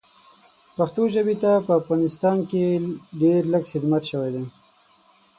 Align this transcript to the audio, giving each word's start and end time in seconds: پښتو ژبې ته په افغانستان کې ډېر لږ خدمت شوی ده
پښتو 0.75 1.01
ژبې 1.13 1.35
ته 1.43 1.51
په 1.65 1.71
افغانستان 1.81 2.37
کې 2.49 2.63
ډېر 3.21 3.41
لږ 3.53 3.63
خدمت 3.71 4.03
شوی 4.11 4.31
ده 4.35 4.43